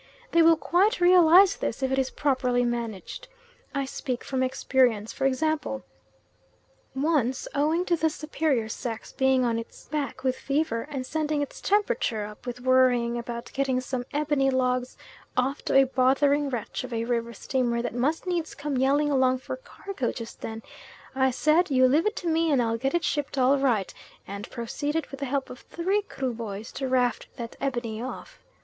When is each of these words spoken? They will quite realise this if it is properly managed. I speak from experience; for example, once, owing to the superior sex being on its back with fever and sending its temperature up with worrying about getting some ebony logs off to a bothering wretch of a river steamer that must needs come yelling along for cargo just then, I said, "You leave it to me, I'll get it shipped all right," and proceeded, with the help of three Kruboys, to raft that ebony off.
They 0.31 0.41
will 0.41 0.57
quite 0.57 0.99
realise 0.99 1.55
this 1.57 1.83
if 1.83 1.91
it 1.91 1.99
is 1.99 2.09
properly 2.09 2.65
managed. 2.65 3.27
I 3.75 3.85
speak 3.85 4.23
from 4.23 4.41
experience; 4.41 5.13
for 5.13 5.27
example, 5.27 5.83
once, 6.95 7.47
owing 7.53 7.85
to 7.85 7.95
the 7.95 8.09
superior 8.09 8.67
sex 8.67 9.11
being 9.11 9.45
on 9.45 9.59
its 9.59 9.85
back 9.85 10.23
with 10.23 10.35
fever 10.35 10.87
and 10.89 11.05
sending 11.05 11.43
its 11.43 11.61
temperature 11.61 12.25
up 12.25 12.47
with 12.47 12.61
worrying 12.61 13.15
about 13.19 13.51
getting 13.53 13.79
some 13.79 14.03
ebony 14.11 14.49
logs 14.49 14.97
off 15.37 15.61
to 15.65 15.75
a 15.75 15.83
bothering 15.83 16.49
wretch 16.49 16.83
of 16.83 16.91
a 16.91 17.05
river 17.05 17.31
steamer 17.31 17.83
that 17.83 17.93
must 17.93 18.25
needs 18.25 18.55
come 18.55 18.77
yelling 18.77 19.11
along 19.11 19.37
for 19.37 19.55
cargo 19.55 20.11
just 20.11 20.41
then, 20.41 20.63
I 21.13 21.29
said, 21.29 21.69
"You 21.69 21.87
leave 21.87 22.07
it 22.07 22.15
to 22.15 22.27
me, 22.27 22.51
I'll 22.59 22.75
get 22.75 22.95
it 22.95 23.03
shipped 23.03 23.37
all 23.37 23.59
right," 23.59 23.93
and 24.25 24.49
proceeded, 24.49 25.05
with 25.11 25.19
the 25.19 25.27
help 25.27 25.51
of 25.51 25.59
three 25.59 26.01
Kruboys, 26.01 26.71
to 26.71 26.87
raft 26.87 27.27
that 27.35 27.55
ebony 27.61 28.01
off. 28.01 28.39